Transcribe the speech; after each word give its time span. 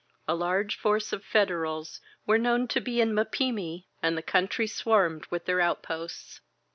A 0.27 0.33
large 0.33 0.77
force 0.79 1.13
of 1.13 1.23
Federals 1.23 2.01
were 2.25 2.39
known 2.39 2.67
to 2.69 2.81
be 2.81 2.99
in 3.01 3.13
Mapimi, 3.13 3.85
and 4.01 4.17
the 4.17 4.23
country 4.23 4.65
swarmed 4.65 5.27
with 5.27 5.45
their 5.45 5.61
outposts. 5.61 6.41